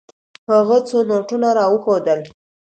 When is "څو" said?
0.87-0.97